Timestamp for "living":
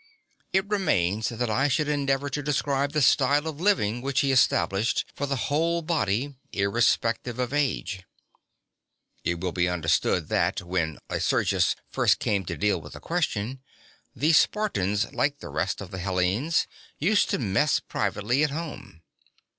3.61-4.01